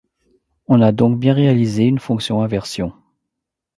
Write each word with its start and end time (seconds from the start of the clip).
On 0.67 0.81
a 0.81 0.91
donc 0.91 1.19
bien 1.19 1.35
réalisé 1.35 1.83
une 1.83 1.99
fonction 1.99 2.41
inversion. 2.41 2.91